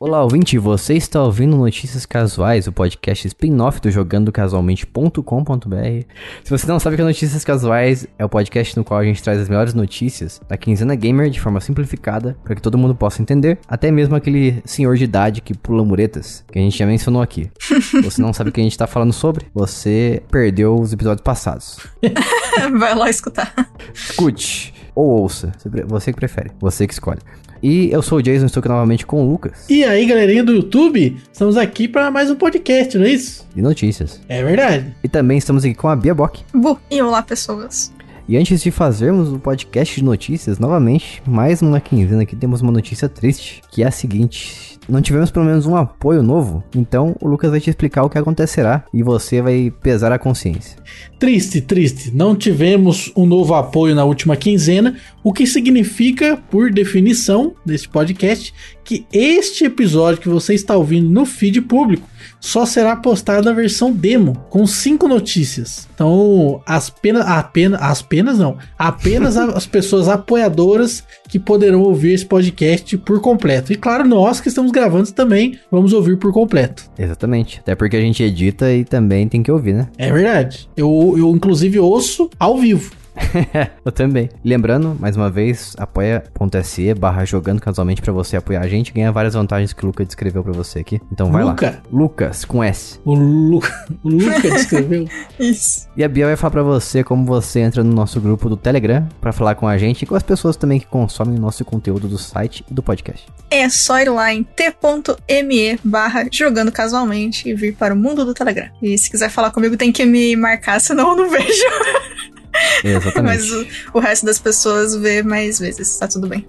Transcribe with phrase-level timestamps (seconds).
[0.00, 6.04] Olá, ouvinte, você está ouvindo Notícias Casuais, o podcast spin-off do jogandocasualmente.com.br.
[6.44, 9.04] Se você não sabe o que é Notícias Casuais, é o podcast no qual a
[9.04, 12.94] gente traz as melhores notícias da quinzena gamer de forma simplificada, para que todo mundo
[12.94, 16.86] possa entender, até mesmo aquele senhor de idade que pula muretas, que a gente já
[16.86, 17.50] mencionou aqui.
[17.58, 21.24] Se você não sabe o que a gente está falando sobre, você perdeu os episódios
[21.24, 21.80] passados.
[22.78, 23.52] Vai lá escutar.
[23.92, 25.52] Escute ou ouça,
[25.86, 27.20] você que prefere, você que escolhe.
[27.62, 29.64] E eu sou o Jason, estou aqui novamente com o Lucas.
[29.68, 33.46] E aí, galerinha do YouTube, estamos aqui para mais um podcast, não é isso?
[33.54, 34.20] De notícias.
[34.28, 34.94] É verdade.
[35.02, 36.44] E também estamos aqui com a Bia Bock.
[36.52, 37.92] Bu, e olá, pessoas.
[38.28, 42.70] E antes de fazermos o podcast de notícias, novamente, mais uma quinzena aqui, temos uma
[42.70, 47.28] notícia triste, que é a seguinte não tivemos pelo menos um apoio novo, então o
[47.28, 50.78] Lucas vai te explicar o que acontecerá e você vai pesar a consciência.
[51.18, 52.10] Triste, triste.
[52.14, 58.54] Não tivemos um novo apoio na última quinzena, o que significa, por definição desse podcast,
[58.82, 62.08] que este episódio que você está ouvindo no feed público
[62.40, 65.88] só será postado na versão demo, com cinco notícias.
[65.94, 72.24] Então, as penas, apenas, as penas não, apenas as pessoas apoiadoras que poderão ouvir esse
[72.24, 73.72] podcast por completo.
[73.72, 76.90] E claro, nós que estamos gravando também vamos ouvir por completo.
[76.98, 79.88] Exatamente, até porque a gente edita e também tem que ouvir, né?
[79.98, 80.68] É verdade.
[80.76, 82.97] Eu, eu inclusive ouço ao vivo.
[83.84, 84.28] eu também.
[84.44, 88.92] Lembrando, mais uma vez, apoia.se barra jogando casualmente pra você apoiar a gente.
[88.92, 91.00] Ganha várias vantagens que o Luca descreveu pra você aqui.
[91.12, 91.70] Então vai Luca.
[91.70, 91.82] lá.
[91.92, 93.00] Lucas, com S.
[93.04, 93.60] O, Lu...
[94.02, 95.06] o Luca descreveu.
[95.38, 95.88] Isso.
[95.96, 99.06] E a Bia vai falar pra você como você entra no nosso grupo do Telegram
[99.20, 102.08] pra falar com a gente e com as pessoas também que consomem o nosso conteúdo
[102.08, 103.26] do site e do podcast.
[103.50, 108.34] É só ir lá em t.me barra jogando casualmente e vir para o mundo do
[108.34, 108.68] Telegram.
[108.82, 111.48] E se quiser falar comigo tem que me marcar, senão eu não vejo.
[112.84, 113.22] Exatamente.
[113.22, 116.44] Mas o, o, resto das pessoas vê mais vezes, tá tudo bem.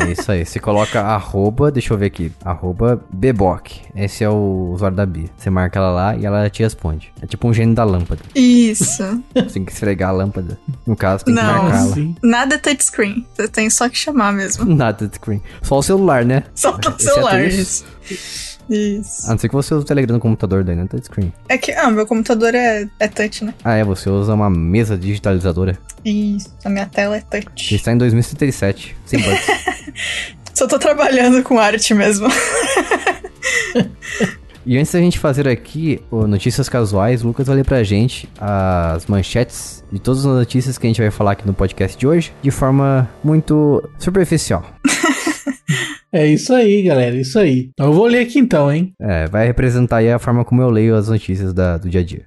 [0.00, 0.44] é isso aí.
[0.44, 3.80] Você coloca arroba, deixa eu ver aqui, arroba beboc.
[3.94, 5.28] Esse é o usuário da Bia.
[5.36, 7.12] Você marca ela lá e ela te responde.
[7.20, 8.20] É tipo um gênio da lâmpada.
[8.34, 9.02] Isso.
[9.34, 10.58] Você tem que esfregar a lâmpada.
[10.86, 12.14] No caso, tem Não, que marcar ela.
[12.22, 13.26] Nada touchscreen.
[13.34, 14.64] Você tem só que chamar mesmo.
[14.74, 15.42] Nada touchscreen.
[15.62, 16.44] Só o celular, né?
[16.54, 17.84] Só o celular, isso.
[18.68, 19.26] Isso.
[19.26, 20.86] A não ser que você use o Telegram no computador daí, né?
[20.88, 21.32] Touchscreen.
[21.48, 23.54] É que, ah, meu computador é, é touch, né?
[23.64, 25.78] Ah, é, você usa uma mesa digitalizadora.
[26.04, 27.74] Isso, a minha tela é touch.
[27.74, 29.46] Está em 2037, sem bugs.
[30.54, 32.28] Só tô trabalhando com arte mesmo.
[34.66, 39.04] E antes da gente fazer aqui Notícias Casuais, o Lucas vai ler pra gente as
[39.04, 42.32] manchetes de todas as notícias que a gente vai falar aqui no podcast de hoje,
[42.40, 44.64] de forma muito superficial.
[46.14, 47.70] É isso aí, galera, isso aí.
[47.72, 48.92] Então eu vou ler aqui então, hein?
[49.00, 52.04] É, vai representar aí a forma como eu leio as notícias da, do dia a
[52.04, 52.24] dia.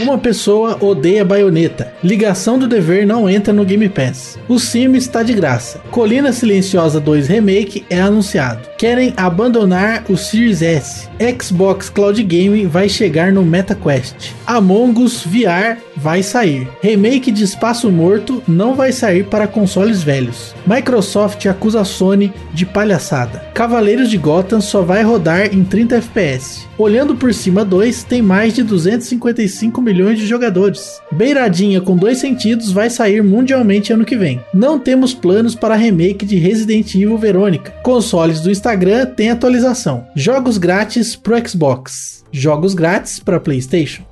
[0.00, 1.92] Uma pessoa odeia baioneta.
[2.02, 4.36] Ligação do dever não entra no Game Pass.
[4.48, 5.78] O Sim está de graça.
[5.92, 8.68] Colina Silenciosa 2 Remake é anunciado.
[8.76, 11.08] Querem abandonar o Series S.
[11.40, 14.34] Xbox Cloud Gaming vai chegar no MetaQuest.
[14.52, 16.68] Among Us VR vai sair.
[16.82, 20.54] Remake de Espaço Morto não vai sair para consoles velhos.
[20.66, 23.38] Microsoft acusa Sony de palhaçada.
[23.54, 26.66] Cavaleiros de Gotham só vai rodar em 30 FPS.
[26.76, 31.00] Olhando por cima 2 tem mais de 255 milhões de jogadores.
[31.10, 34.38] Beiradinha com dois sentidos vai sair mundialmente ano que vem.
[34.52, 37.72] Não temos planos para remake de Resident Evil Verônica.
[37.82, 40.06] Consoles do Instagram têm atualização.
[40.14, 42.22] Jogos grátis pro Xbox.
[42.30, 44.11] Jogos grátis para PlayStation.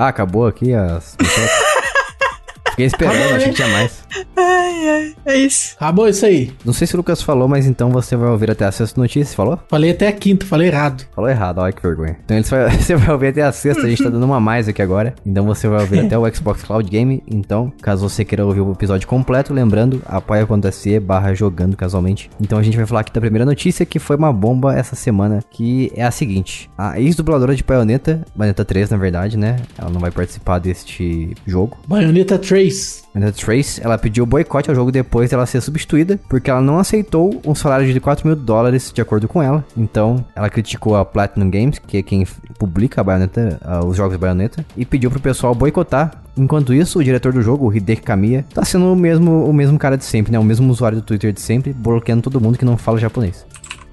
[0.00, 1.16] Ah, acabou aqui as.
[2.70, 4.04] Fiquei esperando, achei que tinha mais.
[4.36, 5.74] Ai, ai, é isso.
[5.76, 6.52] Acabou isso aí.
[6.64, 9.36] Não sei se o Lucas falou, mas então você vai ouvir até a sexta notícia,
[9.36, 9.58] falou?
[9.68, 11.04] Falei até a quinta, falei errado.
[11.14, 12.16] Falou errado, olha que vergonha.
[12.24, 14.82] Então vai, você vai ouvir até a sexta, a gente tá dando uma mais aqui
[14.82, 15.14] agora.
[15.26, 17.22] Então você vai ouvir até o Xbox Cloud Game.
[17.26, 22.30] Então, caso você queira ouvir o episódio completo, lembrando, apoia.se barra jogando casualmente.
[22.40, 25.42] Então a gente vai falar aqui da primeira notícia, que foi uma bomba essa semana,
[25.50, 26.70] que é a seguinte.
[26.76, 29.56] A ex-dubladora de Bayonetta, Bayonetta 3 na verdade, né?
[29.76, 31.76] Ela não vai participar deste jogo.
[31.86, 33.07] Bayonetta 3.
[33.14, 37.40] Amanda Trace, ela pediu boicote ao jogo depois dela ser substituída, porque ela não aceitou
[37.44, 39.64] um salário de 4 mil dólares de acordo com ela.
[39.76, 42.26] Então, ela criticou a Platinum Games, que é quem
[42.58, 46.22] publica a Bayonetta, uh, os jogos Bayonetta, e pediu pro pessoal boicotar.
[46.36, 49.96] Enquanto isso, o diretor do jogo, Hideki Kamiya, tá sendo o mesmo, o mesmo cara
[49.96, 50.38] de sempre, né?
[50.38, 53.44] O mesmo usuário do Twitter de sempre, bloqueando todo mundo que não fala japonês.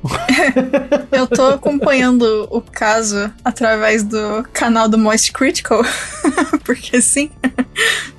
[1.11, 5.81] Eu tô acompanhando o caso através do canal do Moist Critical,
[6.63, 7.31] porque sim.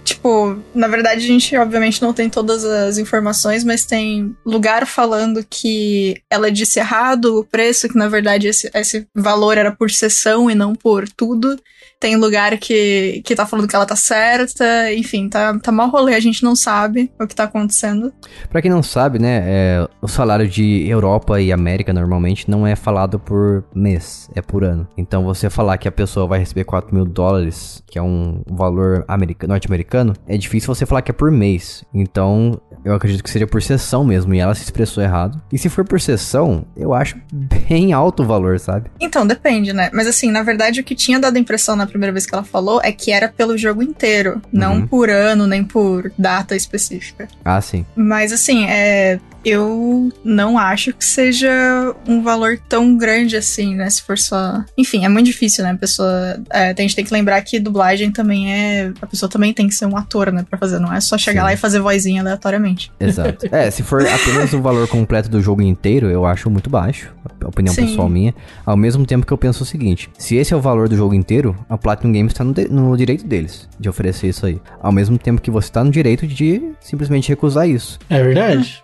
[0.04, 5.44] tipo, na verdade a gente obviamente não tem todas as informações, mas tem lugar falando
[5.48, 10.50] que ela disse errado o preço, que na verdade esse, esse valor era por sessão
[10.50, 11.58] e não por tudo.
[11.98, 16.14] Tem lugar que, que tá falando que ela tá certa, enfim, tá, tá mal rolê,
[16.14, 18.12] a gente não sabe o que tá acontecendo.
[18.50, 22.76] Pra quem não sabe, né, é, o salário de Europa e América normalmente não é
[22.76, 24.86] falado por mês, é por ano.
[24.96, 29.04] Então você falar que a pessoa vai receber 4 mil dólares, que é um valor
[29.48, 31.82] norte-americano, é difícil você falar que é por mês.
[31.94, 35.42] Então eu acredito que seja por sessão mesmo, e ela se expressou errado.
[35.52, 38.88] E se for por sessão, eu acho bem alto o valor, sabe?
[39.00, 39.90] Então, depende, né?
[39.92, 42.44] Mas assim, na verdade, o que tinha dado a impressão na primeira vez que ela
[42.44, 44.40] falou é que era pelo jogo inteiro, uhum.
[44.52, 47.26] não por ano, nem por data específica.
[47.44, 47.84] Ah, sim.
[47.96, 53.88] Mas assim, é, eu não acho que seja um valor tão grande assim, né?
[53.88, 54.64] Se for só.
[54.76, 55.70] Enfim, é muito difícil, né?
[55.70, 56.42] A pessoa.
[56.50, 58.92] É, a gente tem que lembrar que dublagem também é.
[59.00, 60.44] A pessoa também tem que ser um ator, né?
[60.50, 60.80] Pra fazer.
[60.80, 61.44] Não é só chegar Sim.
[61.44, 62.90] lá e fazer vozinha aleatoriamente.
[62.98, 63.46] Exato.
[63.52, 67.14] é, se for apenas o valor completo do jogo inteiro, eu acho muito baixo.
[67.44, 67.86] Opinião Sim.
[67.86, 68.34] pessoal minha.
[68.64, 71.14] Ao mesmo tempo que eu penso o seguinte: se esse é o valor do jogo
[71.14, 74.60] inteiro, a Platinum Games tá no, no direito deles de oferecer isso aí.
[74.80, 78.00] Ao mesmo tempo que você tá no direito de simplesmente recusar isso.
[78.10, 78.82] É verdade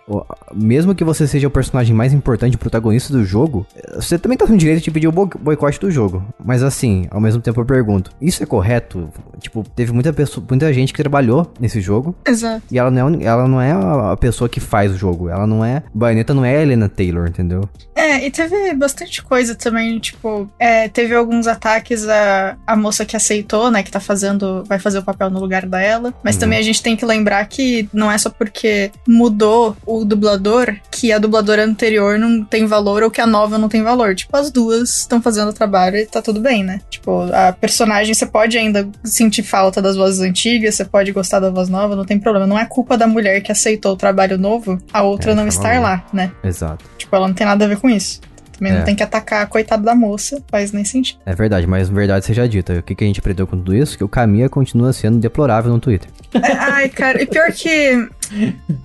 [0.55, 3.65] mesmo que você seja o personagem mais importante, o protagonista do jogo,
[3.95, 6.23] você também tá com direito de pedir o boicote do jogo.
[6.43, 9.09] Mas assim, ao mesmo tempo eu pergunto, isso é correto?
[9.39, 12.15] Tipo, teve muita pessoa, muita gente que trabalhou nesse jogo.
[12.25, 12.63] Exato.
[12.71, 15.29] E ela não é, ela não é a pessoa que faz o jogo.
[15.29, 15.83] Ela não é.
[15.93, 17.67] Baioneta não é a Helena Taylor, entendeu?
[18.03, 23.15] É, e teve bastante coisa também, tipo, é, teve alguns ataques a, a moça que
[23.15, 26.13] aceitou, né, que tá fazendo, vai fazer o papel no lugar dela.
[26.21, 26.41] Mas uhum.
[26.41, 31.13] também a gente tem que lembrar que não é só porque mudou o dublador que
[31.13, 34.13] a dubladora anterior não tem valor ou que a nova não tem valor.
[34.15, 36.81] Tipo, as duas estão fazendo o trabalho e tá tudo bem, né?
[36.89, 41.49] Tipo, a personagem, você pode ainda sentir falta das vozes antigas, você pode gostar da
[41.49, 42.45] voz nova, não tem problema.
[42.45, 45.79] Não é culpa da mulher que aceitou o trabalho novo, a outra é, não estar
[45.79, 46.33] lá, né?
[46.43, 46.83] Exato.
[46.97, 48.21] Tipo, ela não tem nada a ver com isso.
[48.57, 48.77] Também é.
[48.77, 51.19] não tem que atacar a coitada da moça, faz nem sentido.
[51.25, 52.79] É verdade, mas verdade seja dita.
[52.79, 53.97] O que, que a gente aprendeu com tudo isso?
[53.97, 56.09] Que o Camilla continua sendo deplorável no Twitter.
[56.33, 58.07] É, ai, cara, e pior que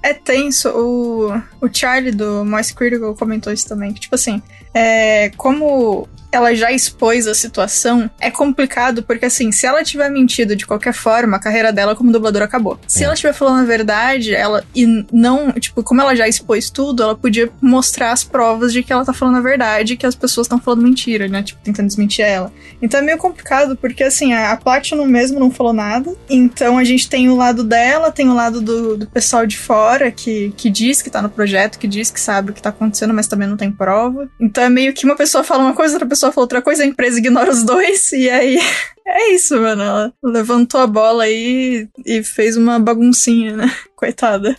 [0.02, 0.68] é tenso.
[0.70, 3.92] O, o Charlie do Moist Critical comentou isso também.
[3.92, 4.42] Que, tipo assim,
[4.74, 10.54] é, como ela já expôs a situação, é complicado, porque assim, se ela tiver mentido
[10.54, 12.78] de qualquer forma, a carreira dela como dubladora acabou.
[12.86, 13.04] Se é.
[13.06, 14.64] ela estiver falando a verdade, ela.
[14.74, 15.52] E não.
[15.52, 19.12] Tipo, como ela já expôs tudo, ela podia mostrar as provas de que ela tá
[19.12, 21.42] falando a verdade e que as pessoas estão falando mentira, né?
[21.42, 22.52] Tipo, tentando desmentir ela.
[22.80, 26.14] Então é meio complicado, porque assim, a, a Platinum mesmo não falou nada.
[26.28, 30.10] Então a gente tem o lado dela, tem o lado do, do pessoal de fora
[30.10, 33.14] que, que diz que tá no projeto, que diz que sabe o que tá acontecendo,
[33.14, 34.28] mas também não tem prova.
[34.40, 36.86] Então é meio que uma pessoa fala uma coisa, outra pessoa falou outra coisa, a
[36.86, 38.58] empresa ignora os dois, e aí
[39.06, 39.82] é isso, mano.
[39.82, 43.76] Ela levantou a bola aí e fez uma baguncinha, né?
[43.96, 44.56] Coitada.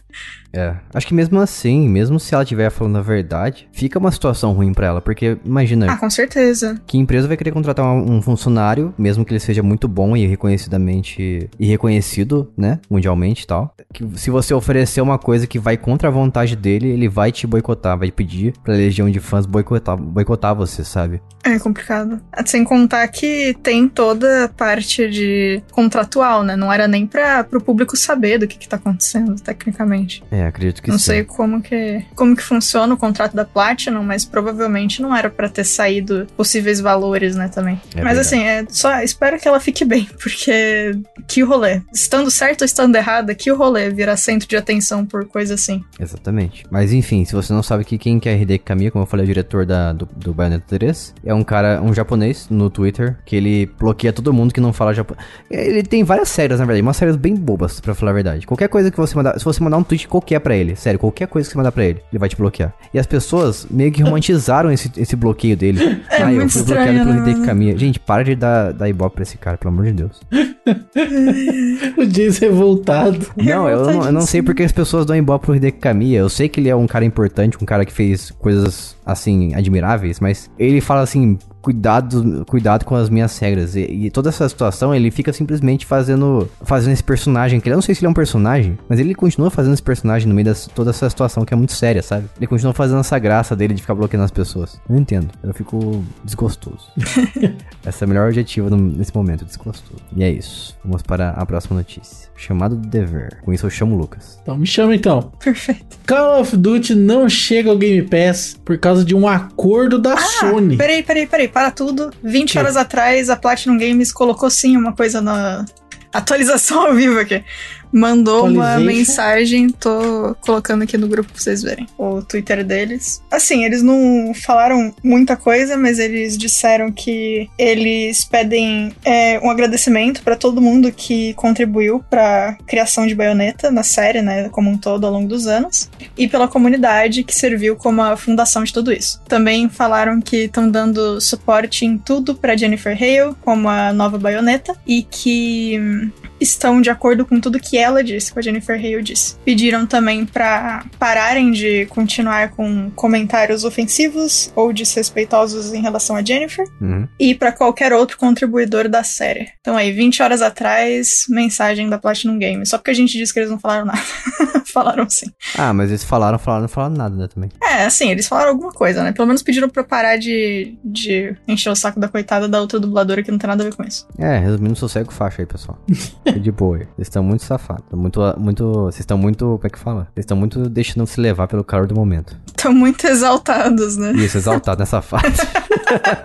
[0.53, 4.53] É, acho que mesmo assim, mesmo se ela estiver falando a verdade, fica uma situação
[4.53, 5.91] ruim para ela, porque imagina.
[5.91, 6.79] Ah, com certeza.
[6.87, 11.49] Que empresa vai querer contratar um funcionário, mesmo que ele seja muito bom e reconhecidamente
[11.59, 13.73] e reconhecido, né, mundialmente e tal.
[13.93, 17.45] Que se você oferecer uma coisa que vai contra a vontade dele, ele vai te
[17.45, 21.21] boicotar, vai pedir pra legião de fãs boicotar, boicotar você, sabe?
[21.43, 22.19] É complicado.
[22.45, 26.55] Sem contar que tem toda a parte de contratual, né?
[26.55, 30.23] Não era nem para pro público saber do que, que tá acontecendo, tecnicamente.
[30.31, 31.05] É, acredito que não sim.
[31.05, 35.49] sei como que, como que funciona o contrato da Platinum, mas provavelmente não era para
[35.49, 37.79] ter saído possíveis valores, né, também.
[37.95, 38.19] É mas verdade.
[38.19, 40.93] assim, é só espero que ela fique bem, porque
[41.27, 41.81] que rolê.
[41.93, 45.83] Estando certo ou estando errada, que rolê virar centro de atenção por coisa assim.
[45.99, 46.65] Exatamente.
[46.69, 49.23] Mas enfim, se você não sabe que quem que é Hideki Kamiya, como eu falei,
[49.23, 53.17] é o diretor da, do, do Bayonetta 3, é um cara, um japonês no Twitter,
[53.25, 55.25] que ele bloqueia todo mundo que não fala japonês.
[55.49, 58.47] Ele tem várias séries, na verdade, umas séries bem bobas, para falar a verdade.
[58.47, 60.75] Qualquer coisa que você mandar, se você mandar um tweet qualquer para ele.
[60.75, 62.73] Sério, qualquer coisa que você mandar pra ele, ele vai te bloquear.
[62.93, 65.79] E as pessoas meio que romantizaram esse, esse bloqueio dele.
[66.09, 67.77] É ah, eu fui estranho, bloqueado pelo Hideki Kamiya.
[67.77, 70.19] Gente, para de dar, dar ibope pra esse cara, pelo amor de Deus.
[71.97, 73.25] o James revoltado.
[73.37, 76.19] Não, eu não, eu não sei porque as pessoas dão ibope pro Hideki Kamiya.
[76.19, 80.19] Eu sei que ele é um cara importante, um cara que fez coisas assim, admiráveis,
[80.19, 83.75] mas ele fala assim, cuidado, cuidado com as minhas regras.
[83.75, 87.81] E, e toda essa situação, ele fica simplesmente fazendo, fazendo esse personagem, que eu não
[87.81, 90.69] sei se ele é um personagem, mas ele continua fazendo esse personagem no meio de
[90.69, 92.27] toda essa situação que é muito séria, sabe?
[92.37, 94.79] Ele continua fazendo essa graça dele de ficar bloqueando as pessoas.
[94.89, 95.29] Eu não entendo.
[95.43, 96.91] Eu fico desgostoso.
[97.85, 100.01] Esse é o melhor adjetivo nesse momento, desgostoso.
[100.15, 100.77] E é isso.
[100.83, 102.29] Vamos para a próxima notícia.
[102.35, 103.39] Chamado do dever.
[103.43, 104.39] Com isso eu chamo o Lucas.
[104.41, 105.31] Então me chama então.
[105.43, 105.97] Perfeito.
[106.07, 110.77] Call of Duty não chega ao Game Pass por causa de um acordo da Sony.
[110.77, 112.11] Peraí, peraí, peraí, para tudo.
[112.23, 112.59] 20 Que?
[112.59, 115.65] horas atrás, a Platinum Games colocou sim uma coisa na
[116.13, 117.43] atualização ao vivo aqui.
[117.91, 123.21] Mandou uma mensagem, tô colocando aqui no grupo pra vocês verem o Twitter deles.
[123.31, 130.21] Assim, eles não falaram muita coisa, mas eles disseram que eles pedem é, um agradecimento
[130.21, 135.05] pra todo mundo que contribuiu pra criação de Bayonetta na série, né, como um todo
[135.05, 139.21] ao longo dos anos e pela comunidade que serviu como a fundação de tudo isso.
[139.27, 144.75] Também falaram que estão dando suporte em tudo para Jennifer Hale, como a nova baioneta,
[144.85, 149.01] e que hum, estão de acordo com tudo que ela disse, que a Jennifer Hale
[149.03, 149.35] disse.
[149.45, 156.65] Pediram também para pararem de continuar com comentários ofensivos ou desrespeitosos em relação a Jennifer
[156.81, 157.07] Uhum.
[157.19, 159.47] e para qualquer outro contribuidor da série.
[159.61, 162.69] Então aí, 20 horas atrás, mensagem da Platinum Games.
[162.69, 163.99] Só porque a gente disse que eles não falaram nada.
[164.71, 165.27] falaram sim.
[165.57, 167.49] Ah, mas eles falaram, falaram, não falaram nada, né, também.
[167.61, 169.11] É, assim, eles falaram alguma coisa, né?
[169.11, 173.23] Pelo menos pediram pra parar de, de encher o saco da coitada da outra dubladora
[173.23, 174.07] que não tem nada a ver com isso.
[174.17, 175.77] É, resumindo, sossego faixa aí, pessoal.
[176.39, 176.77] De boa.
[176.77, 177.85] Vocês estão muito safados.
[177.91, 180.07] Muito, muito, vocês estão muito, como é que fala?
[180.13, 182.35] Vocês estão muito deixando se levar pelo calor do momento.
[182.47, 184.11] Estão muito exaltados, né?
[184.13, 185.41] Isso, exaltado nessa fase.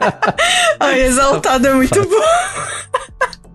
[0.80, 2.24] Ai, exaltado é muito bom.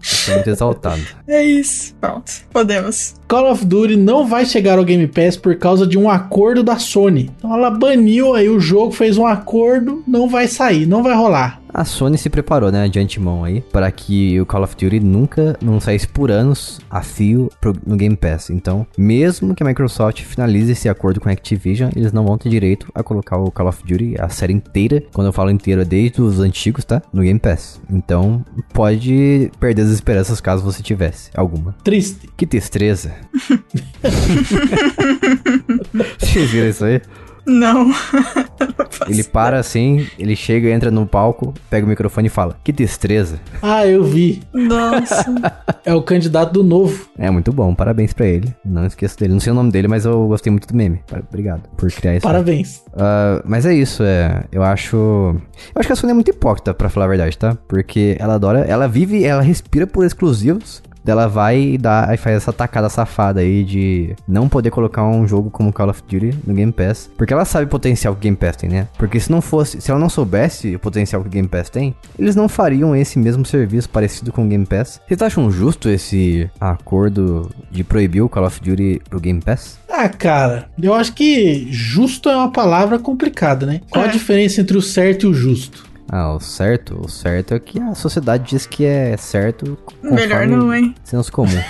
[0.02, 1.02] Estão muito exaltado.
[1.28, 1.94] É isso.
[1.96, 3.19] Pronto, podemos.
[3.30, 6.80] Call of Duty não vai chegar ao Game Pass por causa de um acordo da
[6.80, 7.30] Sony.
[7.38, 11.60] Então ela baniu aí o jogo, fez um acordo, não vai sair, não vai rolar.
[11.72, 15.56] A Sony se preparou, né, de antemão aí, para que o Call of Duty nunca
[15.62, 18.50] não saísse por anos a fio pro- no Game Pass.
[18.50, 22.50] Então, mesmo que a Microsoft finalize esse acordo com a Activision, eles não vão ter
[22.50, 26.20] direito a colocar o Call of Duty, a série inteira, quando eu falo inteira, desde
[26.24, 27.04] os antigos, tá?
[27.14, 27.80] No Game Pass.
[27.88, 28.44] Então,
[28.74, 31.76] pode perder as esperanças caso você tivesse alguma.
[31.84, 32.28] Triste.
[32.36, 33.12] Que destreza.
[36.20, 37.02] Vocês viram isso aí?
[37.46, 37.92] Não.
[39.08, 43.40] Ele para assim, ele chega, entra no palco, pega o microfone e fala: Que destreza.
[43.62, 44.42] Ah, eu vi.
[44.54, 45.26] Nossa.
[45.86, 47.08] É o candidato do novo.
[47.18, 48.54] É muito bom, parabéns pra ele.
[48.64, 49.34] Não esqueço dele.
[49.34, 51.00] Não sei o nome dele, mas eu gostei muito do meme.
[51.30, 52.22] Obrigado por criar isso.
[52.24, 52.84] Parabéns.
[52.94, 54.44] Ah, mas é isso, é.
[54.52, 54.96] Eu acho.
[54.96, 57.58] Eu acho que a Sony é muito hipócrita, pra falar a verdade, tá?
[57.68, 58.60] Porque ela adora.
[58.60, 60.84] Ela vive, ela respira por exclusivos.
[61.10, 65.28] Ela vai e dá e faz essa tacada safada aí de não poder colocar um
[65.28, 67.10] jogo como Call of Duty no Game Pass.
[67.18, 68.88] Porque ela sabe o potencial que o Game Pass tem, né?
[68.98, 71.96] Porque se não fosse, se ela não soubesse o potencial que o Game Pass tem,
[72.18, 75.00] eles não fariam esse mesmo serviço parecido com o Game Pass.
[75.08, 79.78] Vocês acham justo esse acordo de proibir o Call of Duty pro Game Pass?
[79.90, 83.82] Ah, cara, eu acho que justo é uma palavra complicada, né?
[83.90, 84.12] Qual a É.
[84.12, 85.88] diferença entre o certo e o justo?
[86.12, 89.78] Ah, o certo, o certo é que a sociedade diz que é certo.
[90.02, 90.96] Melhor não, hein?
[91.04, 91.62] Senso comum.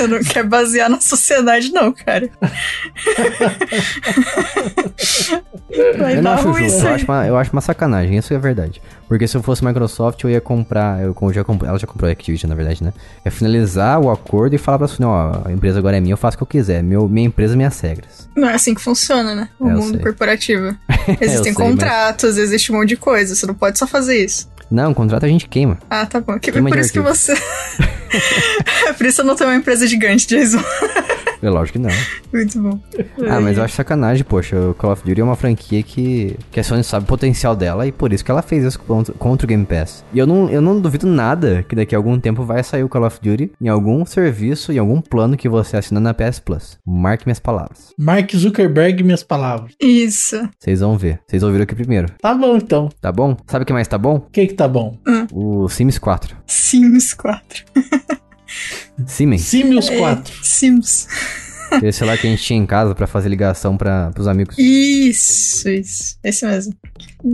[0.00, 2.30] Você não quer basear na sociedade, não, cara.
[5.98, 8.38] Vai eu não acho ruim justo, eu acho, uma, eu acho uma sacanagem, isso é
[8.38, 8.82] verdade.
[9.08, 12.12] Porque se eu fosse Microsoft, eu ia comprar, eu já comp- ela já comprou a
[12.12, 12.92] Activision, na verdade, né?
[13.24, 16.16] É finalizar o acordo e falar pra Sony, ó, a empresa agora é minha, eu
[16.16, 16.82] faço o que eu quiser.
[16.82, 18.28] Meu, minha empresa, minhas regras.
[18.36, 19.48] Não é assim que funciona, né?
[19.58, 20.00] O É, mundo sei.
[20.00, 20.76] corporativo.
[21.20, 23.34] Existem sei, mas- contratos, existe um monte de coisa.
[23.34, 24.48] Você não pode só fazer isso.
[24.70, 25.78] Não, contrato a gente queima.
[25.90, 26.38] Ah, tá bom.
[26.38, 27.14] Que, Queima por isso que arquivo.
[27.14, 27.32] você.
[28.86, 30.62] é por isso eu não tenho uma empresa gigante, Jason.
[31.42, 31.90] É lógico que não.
[32.32, 32.80] Muito bom.
[33.28, 34.56] Ah, mas eu acho sacanagem, poxa.
[34.70, 37.86] O Call of Duty é uma franquia que, que a Sony sabe o potencial dela
[37.86, 40.04] e por isso que ela fez isso contra, contra o Game Pass.
[40.12, 42.88] E eu não, eu não duvido nada que daqui a algum tempo vai sair o
[42.88, 46.78] Call of Duty em algum serviço, em algum plano que você assina na PS Plus.
[46.86, 47.92] Marque minhas palavras.
[47.98, 49.72] Mark Zuckerberg, minhas palavras.
[49.80, 50.36] Isso.
[50.58, 51.20] Vocês vão ver.
[51.26, 52.08] Vocês ouviram aqui primeiro.
[52.20, 52.88] Tá bom, então.
[53.00, 53.36] Tá bom?
[53.46, 54.16] Sabe o que mais tá bom?
[54.16, 54.98] O que que tá bom?
[55.32, 56.36] O Sims 4.
[56.46, 57.64] Sims 4.
[59.06, 59.42] Siemens.
[59.42, 60.34] Simios É, 4.
[60.42, 61.08] Sims.
[61.70, 64.58] Aquele celular que a gente tinha em casa pra fazer ligação para pros amigos.
[64.58, 66.18] Isso, isso.
[66.24, 66.74] Esse mesmo.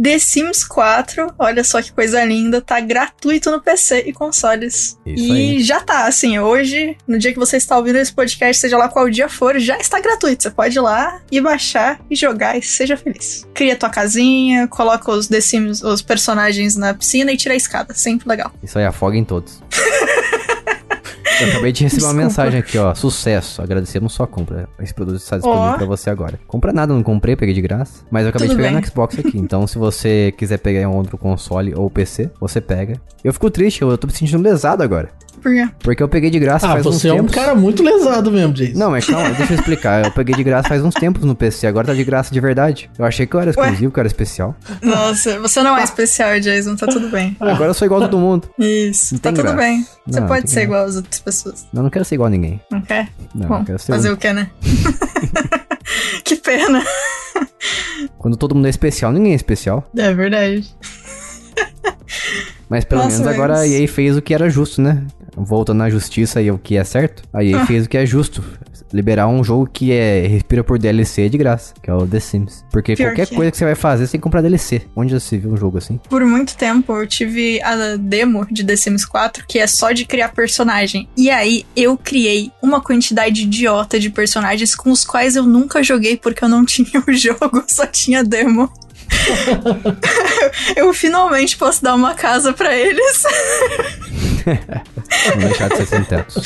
[0.02, 4.99] The Sims 4, olha só que coisa linda, tá gratuito no PC e consoles.
[5.06, 5.62] Isso e aí.
[5.62, 9.08] já tá, assim, hoje, no dia que você está ouvindo esse podcast, seja lá qual
[9.08, 10.42] dia for, já está gratuito.
[10.42, 13.46] Você pode ir lá e baixar e jogar e seja feliz.
[13.54, 17.94] Cria tua casinha, coloca os The Sims, os personagens na piscina e tira a escada.
[17.94, 18.52] Sempre legal.
[18.62, 19.62] Isso aí afoga em todos.
[21.40, 22.25] Eu acabei de receber uma Desculpa.
[22.25, 22.95] mensagem aqui, ó.
[22.95, 23.61] Sucesso.
[23.61, 24.69] Agradecemos sua compra.
[24.81, 25.76] Esse produto está disponível Ó.
[25.76, 26.38] pra você agora.
[26.47, 28.05] Compra nada, não comprei, peguei de graça.
[28.11, 28.81] Mas eu acabei Tudo de pegar bem.
[28.81, 29.38] no Xbox aqui.
[29.38, 33.00] Então, se você quiser pegar um outro console ou PC, você pega.
[33.23, 35.11] Eu fico triste, eu tô me sentindo lesado agora.
[35.43, 35.69] Por quê?
[35.81, 37.35] Porque eu peguei de graça Ah, faz uns você é um tempos.
[37.35, 38.78] cara muito lesado mesmo, Jason.
[38.78, 40.05] Não, mas calma, deixa eu explicar.
[40.05, 42.90] Eu peguei de graça faz uns tempos no PC, agora tá de graça de verdade.
[42.99, 44.57] Eu achei que eu era exclusivo, que eu era especial.
[44.83, 47.37] Nossa, você não é especial, Jason, tá tudo bem.
[47.40, 48.49] Agora eu sou igual a todo mundo.
[48.59, 49.57] Isso, Não tá tudo graça.
[49.57, 49.87] bem.
[50.07, 51.66] Você Não, pode ser igual às outras pessoas.
[51.73, 52.61] Eu não quero ser igual a ninguém.
[52.71, 53.09] Não quer?
[53.35, 54.14] Não, Bom, eu quero ser fazer um.
[54.14, 54.50] o que, né?
[56.25, 56.83] que pena.
[58.19, 59.88] Quando todo mundo é especial, ninguém é especial.
[59.97, 60.66] É verdade.
[62.69, 65.02] Mas pelo Nossa, menos agora mas- a EA fez o que era justo, né?
[65.37, 67.66] Voltando na justiça e o que é certo, a EA Ah.
[67.66, 68.43] fez o que é justo.
[68.93, 72.64] Liberar um jogo que é respira por DLC de graça, que é o The Sims.
[72.71, 73.37] Porque Pior qualquer que é.
[73.37, 74.83] coisa que você vai fazer, você tem que comprar DLC.
[74.95, 75.99] Onde já se viu um jogo assim?
[76.09, 80.05] Por muito tempo eu tive a demo de The Sims 4, que é só de
[80.05, 81.09] criar personagem.
[81.16, 86.16] E aí eu criei uma quantidade idiota de personagens com os quais eu nunca joguei
[86.16, 88.71] porque eu não tinha o jogo, só tinha demo.
[90.76, 93.23] eu finalmente posso dar uma casa pra eles.
[94.47, 96.41] Não deixar de ser sem teto.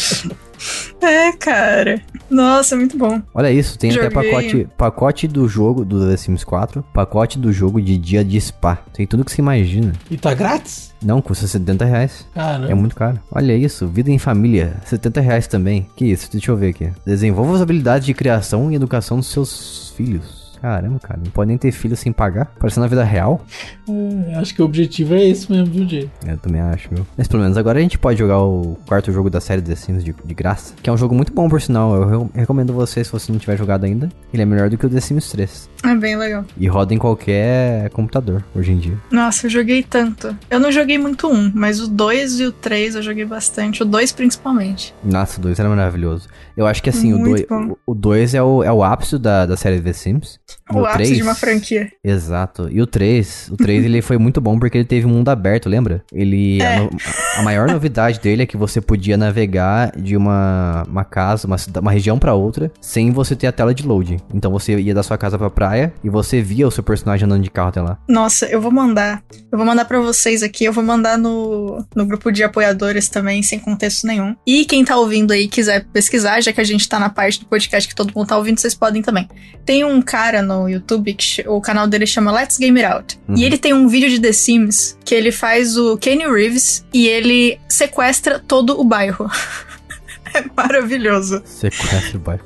[1.00, 2.00] É, cara.
[2.28, 3.20] Nossa, muito bom.
[3.34, 4.30] Olha isso, tem até Joguei.
[4.30, 8.78] pacote, pacote do jogo do The Sims 4, pacote do jogo de dia de spa.
[8.92, 9.92] Tem tudo que você imagina.
[10.10, 10.92] E tá grátis?
[11.02, 12.26] Não, custa 70 reais.
[12.34, 12.70] Caramba.
[12.70, 13.18] É muito caro.
[13.32, 15.86] Olha isso, vida em família, 70 reais também.
[15.96, 16.90] Que isso, deixa eu ver aqui.
[17.06, 20.39] Desenvolva as habilidades de criação e educação dos seus filhos.
[20.60, 22.46] Caramba, cara, não pode nem ter filho sem pagar.
[22.58, 23.40] Parecendo na vida real.
[23.88, 26.10] É, acho que o objetivo é esse mesmo, viu, Jay?
[26.26, 27.06] Eu também acho, meu.
[27.16, 30.04] Mas pelo menos agora a gente pode jogar o quarto jogo da série The Sims
[30.04, 30.74] de, de graça.
[30.82, 31.94] Que é um jogo muito bom, por sinal.
[31.94, 34.08] Eu re- recomendo você, se você não tiver jogado ainda.
[34.32, 35.69] Ele é melhor do que o The Sims 3.
[35.84, 36.44] É bem legal.
[36.58, 38.98] E roda em qualquer computador, hoje em dia.
[39.10, 40.36] Nossa, eu joguei tanto.
[40.50, 43.82] Eu não joguei muito um, mas o 2 e o 3 eu joguei bastante.
[43.82, 44.94] O 2 principalmente.
[45.02, 46.28] Nossa, o 2 era maravilhoso.
[46.56, 47.66] Eu acho que assim, Muito o bom.
[47.66, 50.38] 2 o dois é, o, é o ápice da, da série The Sims.
[50.70, 51.90] E o ápice três- de uma franquia.
[52.04, 52.68] Exato.
[52.70, 55.68] E o 3, o 3 ele foi muito bom porque ele teve um mundo aberto,
[55.68, 56.04] lembra?
[56.12, 56.76] Ele É.
[56.76, 56.90] a, no-
[57.38, 61.90] a maior novidade dele é que você podia navegar de uma, uma casa, uma, uma
[61.92, 64.18] região pra outra, sem você ter a tela de loading.
[64.34, 65.69] Então você ia da sua casa pra praia
[66.02, 67.98] e você via o seu personagem andando de carro até lá.
[68.08, 69.22] Nossa, eu vou mandar.
[69.50, 70.64] Eu vou mandar pra vocês aqui.
[70.64, 74.34] Eu vou mandar no, no grupo de apoiadores também, sem contexto nenhum.
[74.46, 77.46] E quem tá ouvindo aí quiser pesquisar, já que a gente tá na parte do
[77.46, 79.28] podcast que todo mundo tá ouvindo, vocês podem também.
[79.64, 83.20] Tem um cara no YouTube, que o canal dele chama Let's Game It Out.
[83.28, 83.36] Uhum.
[83.36, 87.06] E ele tem um vídeo de The Sims que ele faz o Kenny Reeves e
[87.06, 89.30] ele sequestra todo o bairro.
[90.34, 91.42] é maravilhoso.
[91.44, 92.44] Sequestro o bairro.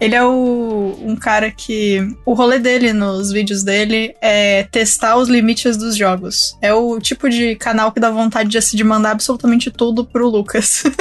[0.00, 2.06] Ele é o, um cara que.
[2.24, 6.56] O rolê dele nos vídeos dele é testar os limites dos jogos.
[6.60, 10.84] É o tipo de canal que dá vontade de, de mandar absolutamente tudo pro Lucas.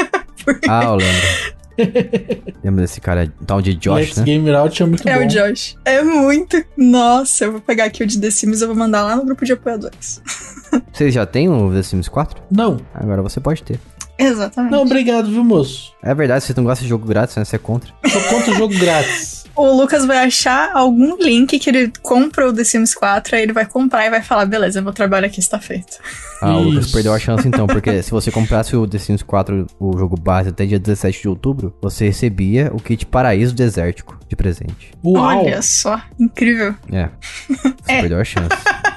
[0.69, 1.55] Ah, eu lembro.
[2.63, 4.23] Lembra desse cara tal de Josh, Let's né?
[4.23, 5.25] Game Out é muito é bom.
[5.25, 5.75] o Josh.
[5.83, 6.63] É muito.
[6.77, 9.25] Nossa, eu vou pegar aqui o de The Sims e eu vou mandar lá no
[9.25, 10.21] grupo de apoiadores.
[10.93, 12.41] Vocês já têm o The Sims 4?
[12.51, 13.79] Não, Agora você pode ter.
[14.17, 14.71] Exatamente.
[14.71, 15.93] não, obrigado, viu, moço?
[16.01, 17.43] É verdade, você não gosta de jogo grátis, né?
[17.45, 17.91] Você é contra.
[18.07, 19.43] Só conta o jogo grátis.
[19.57, 23.53] O Lucas vai achar algum link que ele compra o The Sims 4, aí ele
[23.53, 25.97] vai comprar e vai falar: beleza, meu trabalho aqui está feito.
[26.41, 26.93] Ah, o Lucas Isso.
[26.93, 30.49] perdeu a chance então, porque se você comprasse o The Sims 4, o jogo base,
[30.49, 34.91] até dia 17 de outubro, você recebia o kit Paraíso Desértico de presente.
[35.01, 35.45] Uau!
[35.45, 36.75] Olha só, incrível.
[36.91, 37.07] É.
[37.47, 37.99] Você É.
[38.01, 38.49] perdeu a chance.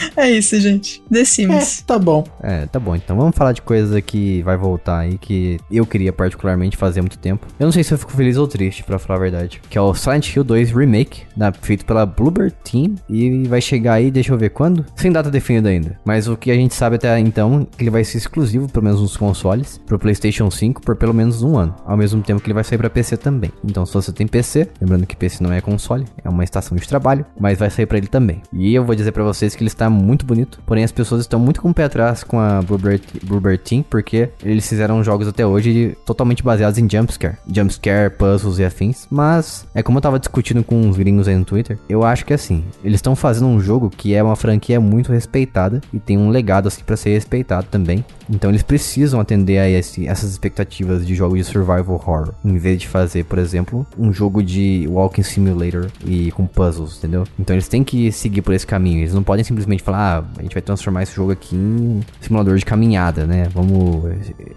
[0.16, 1.02] É isso, gente.
[1.12, 1.82] The É, Sims.
[1.86, 2.24] tá bom.
[2.42, 2.94] É, tá bom.
[2.96, 7.02] Então vamos falar de coisa que vai voltar aí, que eu queria particularmente fazer há
[7.02, 7.46] muito tempo.
[7.58, 9.60] Eu não sei se eu fico feliz ou triste, pra falar a verdade.
[9.68, 12.94] Que é o Silent Hill 2 Remake, da- feito pela Bluebird Team.
[13.08, 14.84] E vai chegar aí, deixa eu ver quando?
[14.96, 15.98] Sem data definida ainda.
[16.04, 18.84] Mas o que a gente sabe até então, é que ele vai ser exclusivo, pelo
[18.84, 21.74] menos nos consoles, pro PlayStation 5 por pelo menos um ano.
[21.84, 23.52] Ao mesmo tempo que ele vai sair pra PC também.
[23.64, 26.86] Então se você tem PC, lembrando que PC não é console, é uma estação de
[26.88, 28.40] trabalho, mas vai sair pra ele também.
[28.52, 31.38] E eu vou dizer pra vocês que ele está muito bonito, porém as pessoas estão
[31.38, 35.96] muito com o pé atrás com a Bluebird Team, porque eles fizeram jogos até hoje
[36.04, 37.36] totalmente baseados em jumpscare.
[37.50, 39.06] Jumpscare, puzzles e afins.
[39.10, 42.32] Mas, é como eu tava discutindo com uns gringos aí no Twitter, eu acho que
[42.34, 46.30] assim, eles estão fazendo um jogo que é uma franquia muito respeitada e tem um
[46.30, 48.04] legado assim pra ser respeitado também.
[48.28, 52.80] Então eles precisam atender a esse- essas expectativas de jogo de survival horror, em vez
[52.80, 57.24] de fazer, por exemplo, um jogo de walking simulator e com puzzles, entendeu?
[57.38, 59.00] Então eles têm que seguir por esse caminho.
[59.00, 62.56] Eles não podem simplesmente falar, ah, a gente vai transformar esse jogo aqui em simulador
[62.56, 63.48] de caminhada, né?
[63.52, 64.04] Vamos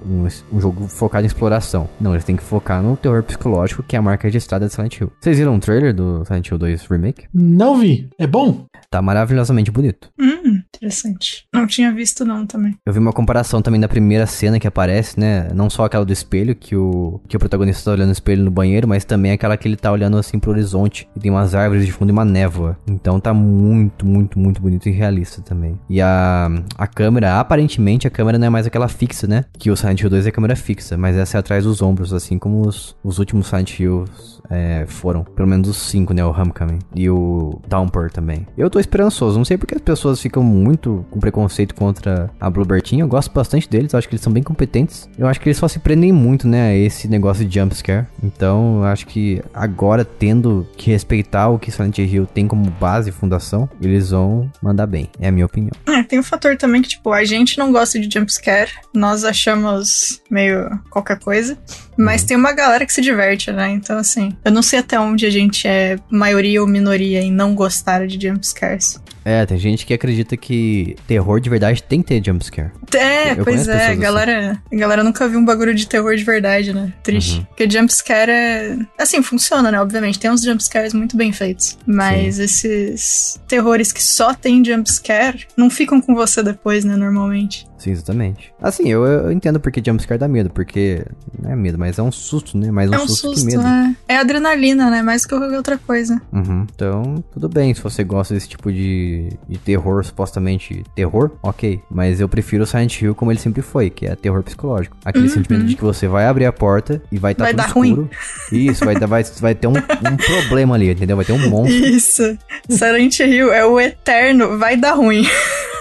[0.06, 1.90] um, um jogo focado em exploração.
[2.00, 5.00] Não, eles têm que focar no terror psicológico, que é a marca registrada de Silent
[5.00, 5.12] Hill.
[5.20, 7.28] Vocês viram o trailer do Silent Hill 2 Remake?
[7.34, 8.10] Não vi.
[8.18, 8.66] É bom?
[8.90, 10.10] Tá maravilhosamente bonito.
[10.20, 11.46] Hum, Interessante.
[11.54, 12.76] Não tinha visto não também.
[12.86, 15.50] Eu vi uma comparação também da primeira cena que aparece, né?
[15.54, 18.52] Não só aquela do espelho, que o, que o protagonista tá olhando no espelho no
[18.52, 21.08] banheiro, mas também aquela que ele tá olhando assim pro horizonte.
[21.16, 22.78] E tem umas árvores de fundo e uma névoa.
[22.88, 25.78] Então tá muito, muito, muito bonito e realista também.
[25.90, 29.44] E a, a câmera, aparentemente, a câmera não é mais aquela fixa, né?
[29.58, 32.38] Que o Silent Hill 2 é câmera fixa, mas essa é atrás dos ombros, assim
[32.38, 35.24] como os, os últimos Silent Hills é, foram.
[35.24, 36.24] Pelo menos os cinco, né?
[36.24, 38.48] O Homecoming e o Downpour também.
[38.58, 39.38] Eu tô esperançoso.
[39.38, 43.02] Não sei porque as pessoas ficam muito com preconceito contra a Bluebird Team.
[43.02, 43.94] Eu gosto bastante deles.
[43.94, 45.10] Acho que eles são bem competentes.
[45.18, 46.70] Eu acho que eles só se prendem muito, né?
[46.70, 48.08] A esse negócio de jumpscare.
[48.24, 53.10] Então, eu acho que agora, tendo que respeitar o que Silent Hill tem como base
[53.10, 55.10] e fundação, eles vão mandar bem.
[55.20, 55.72] É a minha opinião.
[55.88, 58.72] É, tem um fator também que, tipo, a gente não gosta de jumpscare.
[58.94, 61.58] Nós achamos meio qualquer coisa.
[61.98, 63.70] Mas tem uma galera que se diverte, né?
[63.72, 67.54] Então, assim, eu não sei até onde a gente é maioria ou minoria em não
[67.54, 69.00] gostar de jumpscares.
[69.24, 72.72] É, tem gente que acredita que terror de verdade tem que ter jumpscare.
[72.96, 74.00] É, Eu pois é, assim.
[74.00, 76.94] galera, a galera nunca viu um bagulho de terror de verdade, né?
[77.04, 77.40] Triste.
[77.40, 77.46] Uhum.
[77.46, 78.78] Porque jumpscare é.
[78.98, 79.82] Assim, funciona, né?
[79.82, 81.78] Obviamente, tem uns jumpscares muito bem feitos.
[81.86, 86.96] Mas esses terrores que só tem jumpscare não ficam com você depois, né?
[86.96, 87.68] Normalmente.
[87.78, 88.52] Sim, exatamente.
[88.62, 91.06] Assim, eu, eu entendo porque jumpscare dá medo, porque
[91.42, 92.70] não é medo, mas é um susto, né?
[92.72, 93.64] Mais um, é um susto, susto, que medo.
[93.64, 93.96] né?
[94.06, 95.02] É adrenalina, né?
[95.02, 96.22] Mais que qualquer outra coisa.
[96.34, 96.68] Uhum.
[96.76, 101.82] Então, tudo bem, se você gosta desse tipo de, de terror, supostamente terror, ok.
[101.90, 104.96] Mas eu prefiro o Silent Hill como ele sempre foi, que é terror psicológico.
[105.04, 107.50] Aquele sentimento de que você vai abrir a porta e vai estar Uhum.
[107.50, 107.90] Vai tudo dar ruim.
[107.90, 108.10] escuro.
[108.52, 111.16] Isso, vai, dar- vai, vai ter um, um problema ali, entendeu?
[111.16, 111.76] Vai ter um monstro.
[111.86, 112.38] Isso.
[112.70, 115.26] Silent Hill é o eterno, vai dar ruim.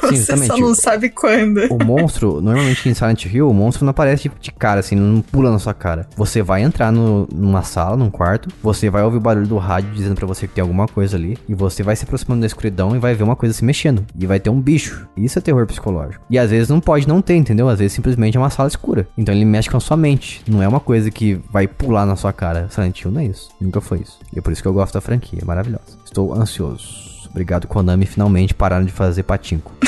[0.02, 1.58] Você só não sabe quando.
[1.70, 5.20] O monstro, normalmente em Silent Hill, o monstro não aparece tipo, de cara, assim, não
[5.20, 6.06] pula na sua cara.
[6.16, 9.90] Você vai entrar no- numa sala, num quarto, você vai ouvir o barulho do rádio
[9.92, 12.94] dizendo pra você que tem alguma coisa ali, e você vai se aproximando da escuridão
[12.94, 14.04] e vai ver uma coisa se mexendo.
[14.18, 15.06] E vai ter um bicho.
[15.16, 16.24] Isso é terror psicológico.
[16.30, 17.68] E às vezes não pode não ter, entendeu?
[17.68, 19.06] Às vezes simplesmente é uma sala escura.
[19.16, 20.42] Então ele mexe com a sua mente.
[20.48, 22.68] Não é uma coisa que vai pular na sua cara.
[22.70, 23.48] Silent Hill não é isso.
[23.60, 24.18] Nunca foi isso.
[24.34, 25.38] E é por isso que eu gosto da franquia.
[25.42, 25.82] É maravilhosa.
[26.04, 27.07] Estou ansioso.
[27.30, 28.06] Obrigado, Konami.
[28.06, 29.72] Finalmente pararam de fazer patinco.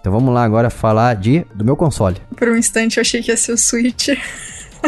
[0.00, 2.16] Então vamos lá agora falar de do meu console.
[2.36, 4.08] Por um instante eu achei que ia ser o Switch.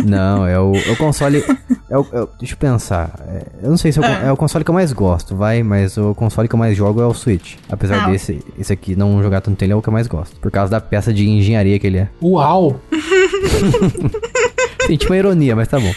[0.04, 1.44] Não, é o, é o console.
[1.88, 3.12] É o, é o- deixa eu pensar.
[3.28, 5.36] É, eu não sei se é o, con- é o console que eu mais gosto,
[5.36, 7.54] vai, mas o console que eu mais jogo é o Switch.
[7.68, 8.10] Apesar Ah.
[8.10, 10.34] desse esse aqui não jogar tanto ele, é o que eu mais gosto.
[10.40, 12.08] Por causa da peça de engenharia que ele é.
[12.20, 12.80] Uau!
[14.86, 15.92] Sim, tinha uma ironia, mas tá bom.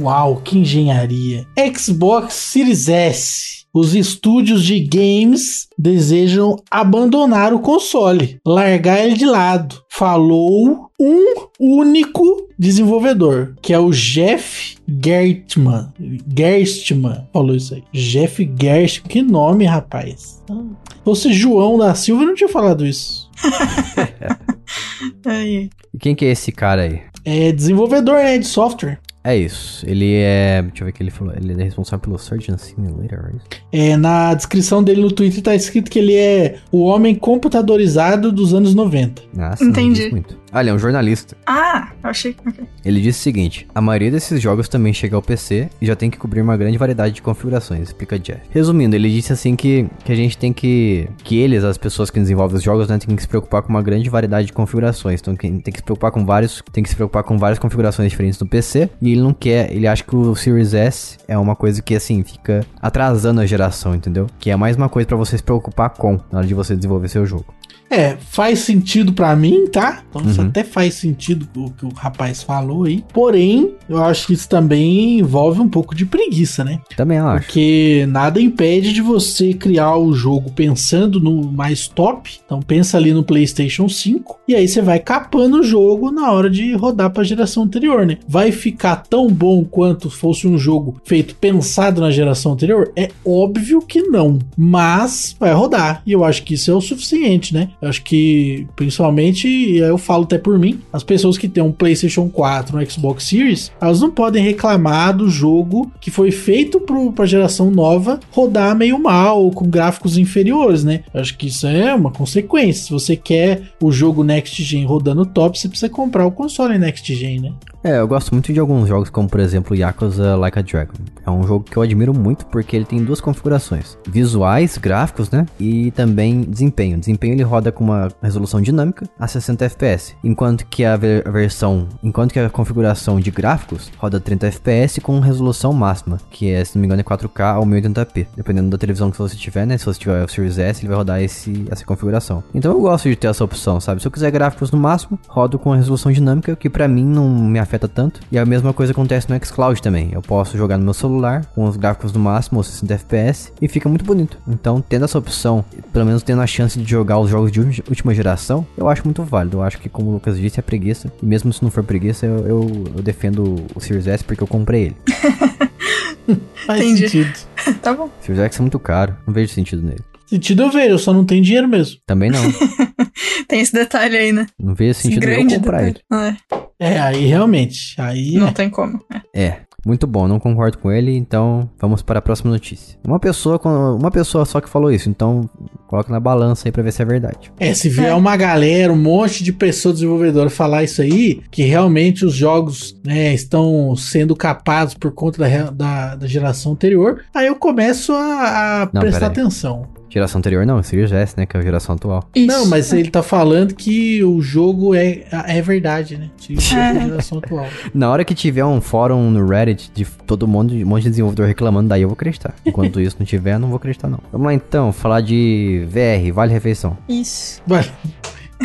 [0.00, 1.46] Uau, que engenharia.
[1.76, 3.64] Xbox Series S.
[3.72, 9.82] Os estúdios de games desejam abandonar o console, largar ele de lado.
[9.90, 15.92] Falou um único desenvolvedor, que é o Jeff Gerstmann.
[16.36, 17.82] Gerstmann falou isso aí.
[17.92, 20.40] Jeff Gerstmann, que nome, rapaz.
[20.46, 23.28] Se fosse João da Silva, eu não tinha falado isso.
[25.26, 25.68] Aí.
[25.92, 27.02] E quem que é esse cara aí?
[27.24, 28.98] É desenvolvedor né, de software.
[29.24, 29.84] É isso.
[29.88, 30.60] Ele é.
[30.60, 31.32] Deixa eu ver o que ele falou.
[31.34, 33.46] Ele é responsável pelo Surgeon Simulator, é isso?
[33.72, 38.52] É, na descrição dele no Twitter tá escrito que ele é o homem computadorizado dos
[38.52, 39.22] anos 90.
[39.38, 40.02] Ah, sim, Entendi.
[40.02, 40.43] diz muito.
[40.54, 41.36] Ah, ele é um jornalista.
[41.44, 42.36] Ah, eu achei.
[42.46, 42.64] ok.
[42.84, 46.08] Ele disse o seguinte: a maioria desses jogos também chega ao PC e já tem
[46.08, 48.40] que cobrir uma grande variedade de configurações, explica Jeff.
[48.50, 51.08] Resumindo, ele disse assim que, que a gente tem que.
[51.24, 53.82] que eles, as pessoas que desenvolvem os jogos, né, tem que se preocupar com uma
[53.82, 55.20] grande variedade de configurações.
[55.20, 56.62] Então tem que se preocupar com vários.
[56.70, 58.88] Tem que se preocupar com várias configurações diferentes no PC.
[59.02, 59.72] E ele não quer.
[59.72, 63.92] Ele acha que o Series S é uma coisa que assim fica atrasando a geração,
[63.92, 64.28] entendeu?
[64.38, 67.08] Que é mais uma coisa pra você se preocupar com na hora de você desenvolver
[67.08, 67.46] seu jogo.
[67.90, 70.02] É, faz sentido pra mim, tá?
[70.10, 70.48] Então isso Uhum.
[70.48, 73.04] até faz sentido o que o rapaz falou aí.
[73.12, 76.80] Porém, eu acho que isso também envolve um pouco de preguiça, né?
[76.96, 77.46] Também acho.
[77.46, 82.38] Porque nada impede de você criar o jogo pensando no mais top.
[82.44, 86.50] Então pensa ali no PlayStation 5 e aí você vai capando o jogo na hora
[86.50, 88.18] de rodar para a geração anterior, né?
[88.26, 92.90] Vai ficar tão bom quanto fosse um jogo feito pensado na geração anterior?
[92.96, 97.52] É óbvio que não, mas vai rodar e eu acho que isso é o suficiente,
[97.54, 97.68] né?
[97.84, 102.28] Acho que principalmente, e eu falo até por mim, as pessoas que têm um PlayStation
[102.28, 107.26] 4, um Xbox Series, elas não podem reclamar do jogo que foi feito para a
[107.26, 111.04] geração nova rodar meio mal, com gráficos inferiores, né?
[111.12, 112.84] Acho que isso é uma consequência.
[112.84, 117.12] Se você quer o jogo Next Gen rodando top, você precisa comprar o console Next
[117.14, 117.52] Gen, né?
[117.84, 120.94] É, eu gosto muito de alguns jogos, como por exemplo Yakuza Like a Dragon.
[121.26, 125.44] É um jogo que eu admiro muito porque ele tem duas configurações: visuais, gráficos, né?
[125.60, 126.98] E também desempenho.
[126.98, 131.30] Desempenho ele roda com uma resolução dinâmica a 60 FPS, enquanto que a, ver a
[131.30, 136.64] versão, enquanto que a configuração de gráficos roda 30 FPS com resolução máxima, que é,
[136.64, 139.76] se não me engano, é 4K ou 1080p, dependendo da televisão que você tiver, né?
[139.76, 142.42] Se você tiver o Series S, ele vai rodar esse, essa configuração.
[142.54, 144.00] Então eu gosto de ter essa opção, sabe?
[144.00, 147.28] Se eu quiser gráficos no máximo, rodo com a resolução dinâmica, que para mim não
[147.28, 148.20] me afeta tanto.
[148.30, 150.10] E a mesma coisa acontece no xCloud também.
[150.12, 153.68] Eu posso jogar no meu celular com os gráficos no máximo, ou 60 FPS, e
[153.68, 154.38] fica muito bonito.
[154.46, 158.14] Então, tendo essa opção, pelo menos tendo a chance de jogar os jogos de última
[158.14, 159.58] geração, eu acho muito válido.
[159.58, 161.12] Eu acho que, como o Lucas disse, é preguiça.
[161.22, 164.46] E mesmo se não for preguiça, eu, eu, eu defendo o Series S porque eu
[164.46, 164.96] comprei ele.
[166.66, 167.08] Faz Entendi.
[167.08, 167.34] sentido.
[167.82, 168.08] tá bom.
[168.20, 170.04] Series X é muito caro, não vejo sentido nele.
[170.26, 171.98] Sentido eu vejo, eu só não tenho dinheiro mesmo.
[172.06, 172.40] Também não.
[173.46, 174.46] Tem esse detalhe aí, né?
[174.58, 176.00] Não vejo sentido eu comprar detalhe.
[176.10, 176.36] ele.
[176.80, 176.94] É.
[176.94, 177.94] é, aí realmente.
[177.98, 178.52] Aí não é.
[178.52, 179.00] tem como.
[179.34, 179.42] É.
[179.42, 179.60] é.
[179.86, 182.98] Muito bom, não concordo com ele, então vamos para a próxima notícia.
[183.06, 183.60] Uma pessoa,
[183.94, 185.48] uma pessoa só que falou isso, então
[185.86, 187.52] coloca na balança aí para ver se é verdade.
[187.60, 188.14] É, se vier é.
[188.14, 193.34] uma galera, um monte de pessoas desenvolvedoras falar isso aí, que realmente os jogos né,
[193.34, 198.90] estão sendo capados por conta da, da, da geração anterior, aí eu começo a, a
[198.90, 199.86] não, prestar atenção.
[200.14, 201.44] Geração anterior não, Series S, né?
[201.44, 202.30] Que é a geração atual.
[202.36, 202.46] Isso.
[202.46, 206.30] Não, mas ele tá falando que o jogo é, é verdade, né?
[206.72, 207.66] é a geração atual.
[207.92, 211.48] Na hora que tiver um fórum no Reddit de todo mundo, um monte de desenvolvedor
[211.48, 212.54] reclamando, daí eu vou acreditar.
[212.64, 214.20] Enquanto isso não tiver, eu não vou acreditar, não.
[214.30, 216.96] Vamos lá então, falar de VR, Vale Refeição.
[217.08, 217.60] Isso.
[217.66, 217.90] Vale.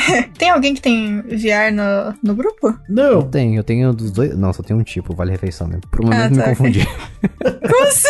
[0.38, 2.78] tem alguém que tem VR no, no grupo?
[2.88, 3.12] Não.
[3.12, 4.38] Eu tenho, eu tenho dos dois.
[4.38, 5.82] Não, só tem um tipo, vale refeição mesmo.
[5.90, 6.88] Por um momento ah, tá, me confundi.
[7.42, 8.08] Como assim?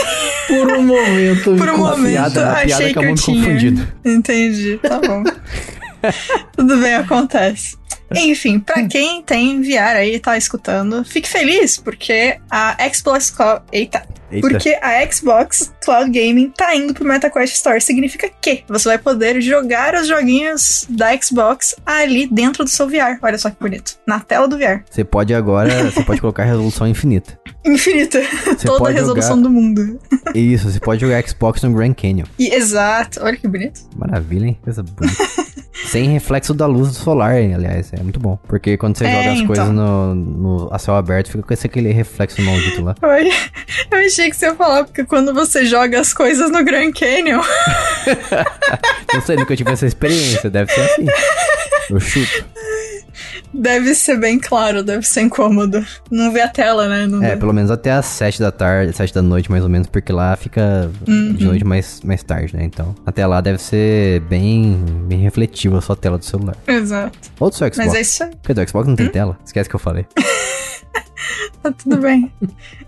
[0.47, 1.55] Por um momento.
[1.55, 3.45] Por um momento, piada, achei que eu tinha.
[3.45, 3.87] Confundido.
[4.05, 5.23] Entendi, tá bom.
[6.55, 7.77] Tudo bem, acontece.
[8.15, 13.61] Enfim, para quem tem VR aí e tá escutando, fique feliz, porque a Xbox Cloud.
[13.71, 14.03] Eita!
[14.31, 14.47] Eita.
[14.47, 17.81] Porque a Xbox Cloud Gaming tá indo pro MetaQuest Store.
[17.81, 23.17] Significa que você vai poder jogar os joguinhos da Xbox ali dentro do seu VR.
[23.21, 23.97] Olha só que bonito.
[24.07, 24.83] Na tela do VR.
[24.89, 27.39] Você pode agora, você pode colocar resolução infinita.
[27.65, 28.21] Infinita.
[28.45, 29.41] Você Toda a resolução jogar...
[29.41, 29.99] do mundo.
[30.35, 32.25] Isso, você pode jogar Xbox no Grand Canyon.
[32.37, 33.19] E, exato.
[33.23, 33.81] Olha que bonito.
[33.95, 34.59] Maravilha, hein?
[34.63, 35.17] Coisa bonita.
[35.91, 37.91] Sem reflexo da luz solar, aliás.
[37.93, 38.37] É muito bom.
[38.47, 39.47] Porque quando você é, joga as então.
[39.47, 42.95] coisas no, no, a céu aberto, fica com esse aquele reflexo maldito lá.
[43.01, 43.31] Oi.
[43.89, 47.41] Eu achei que você ia falar, porque quando você joga as coisas no Grand Canyon.
[49.13, 50.47] Não sei, nunca tive essa experiência.
[50.49, 51.05] Deve ser assim.
[51.89, 52.45] Eu chuto.
[53.53, 55.85] Deve ser bem claro, deve ser incômodo.
[56.09, 57.07] Não vê a tela, né?
[57.07, 57.37] Não é, vê.
[57.37, 60.35] pelo menos até as 7 da tarde, 7 da noite mais ou menos, porque lá
[60.35, 61.33] fica uhum.
[61.33, 62.63] de noite mais, mais tarde, né?
[62.63, 66.55] Então, até lá deve ser bem, bem refletiva a sua tela do celular.
[66.67, 67.17] Exato.
[67.39, 67.77] Ou do seu Xbox.
[67.77, 68.31] Mas é isso aí.
[68.41, 69.11] Porque do Xbox não tem hum?
[69.11, 69.37] tela.
[69.45, 70.05] Esquece que eu falei.
[71.61, 72.31] tá tudo bem.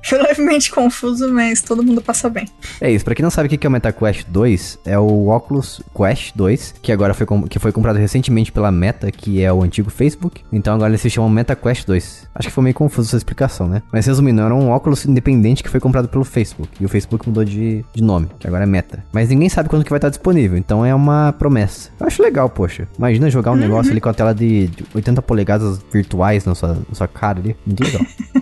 [0.03, 2.47] Foi levemente confuso, mas todo mundo passa bem.
[2.79, 5.81] É isso, pra quem não sabe o que é o MetaQuest 2, é o Oculus
[5.95, 9.89] Quest 2, que agora foi, que foi comprado recentemente pela Meta, que é o antigo
[9.89, 10.41] Facebook.
[10.51, 12.27] Então agora ele se chama MetaQuest 2.
[12.34, 13.81] Acho que foi meio confuso essa explicação, né?
[13.91, 16.69] Mas resumindo, era um óculos independente que foi comprado pelo Facebook.
[16.79, 19.03] E o Facebook mudou de, de nome, que agora é Meta.
[19.12, 21.89] Mas ninguém sabe quando que vai estar disponível, então é uma promessa.
[21.99, 22.88] Eu acho legal, poxa.
[22.97, 23.60] Imagina jogar um uhum.
[23.60, 27.39] negócio ali com a tela de, de 80 polegadas virtuais na sua, na sua cara
[27.39, 27.55] ali.
[27.65, 28.01] Muito legal.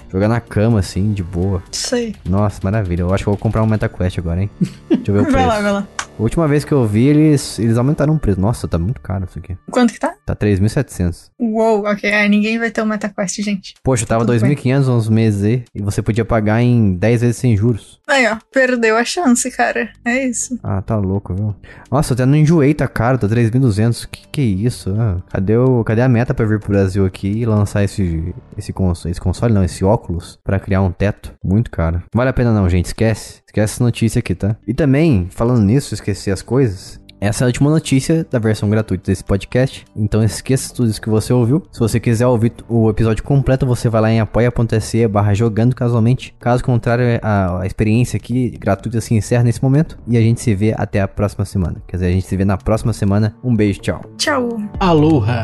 [0.11, 1.63] Jogar na cama, assim, de boa.
[1.71, 2.15] Sei.
[2.27, 3.03] Nossa, maravilha.
[3.03, 4.49] Eu acho que eu vou comprar um MetaQuest agora, hein?
[4.89, 5.37] Deixa eu ver o preço.
[5.37, 5.87] Vai lá, vai lá.
[6.19, 8.39] A última vez que eu vi, eles, eles aumentaram o preço.
[8.39, 9.57] Nossa, tá muito caro isso aqui.
[9.71, 10.13] Quanto que tá?
[10.25, 11.31] Tá 3.700.
[11.39, 12.07] Uou, ok.
[12.09, 13.73] É, ninguém vai ter um MetaQuest, gente.
[13.83, 17.99] Poxa, tava 2.500 uns meses aí, e você podia pagar em 10 vezes sem juros.
[18.07, 18.37] Aí, ó.
[18.51, 19.89] Perdeu a chance, cara.
[20.05, 20.59] É isso.
[20.61, 21.55] Ah, tá louco, viu?
[21.89, 23.17] Nossa, até não enjoei, tá caro.
[23.17, 24.07] Tá 3.200.
[24.11, 24.93] Que que é isso?
[24.97, 28.71] Ah, cadê, o, cadê a meta pra vir pro Brasil aqui e lançar esse, esse,
[28.71, 30.00] console, esse console, não, esse óculos,
[30.43, 31.33] pra criar um teto?
[31.43, 32.03] Muito caro.
[32.13, 32.85] Vale a pena não, gente.
[32.85, 33.41] Esquece.
[33.45, 34.55] Esquece essa notícia aqui, tá?
[34.67, 37.01] E também, falando nisso, esquecer as coisas.
[37.21, 39.85] Essa é a última notícia da versão gratuita desse podcast.
[39.95, 41.61] Então esqueça tudo isso que você ouviu.
[41.71, 46.35] Se você quiser ouvir o episódio completo, você vai lá em apoia.se barra jogando casualmente.
[46.39, 49.99] Caso contrário, a, a, experiência aqui gratuita se encerra nesse momento.
[50.07, 51.79] E a gente se vê até a próxima semana.
[51.87, 53.35] Quer dizer, a gente se vê na próxima semana.
[53.43, 54.01] Um beijo, tchau.
[54.17, 54.49] Tchau.
[54.79, 55.43] Aloha.